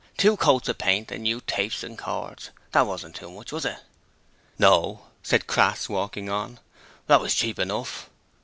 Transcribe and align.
Two 0.17 0.35
coats 0.35 0.67
of 0.67 0.79
paint, 0.79 1.11
and 1.11 1.21
new 1.21 1.41
tapes 1.45 1.83
and 1.83 1.95
cords. 1.95 2.49
That 2.71 2.87
wasn't 2.87 3.15
too 3.15 3.29
much, 3.29 3.51
was 3.51 3.65
it?' 3.65 3.77
'No,' 4.57 5.01
said 5.21 5.45
Crass, 5.45 5.87
walking 5.87 6.27
on; 6.27 6.59
'that 7.05 7.21
was 7.21 7.35
cheap 7.35 7.59
enough!' 7.59 8.09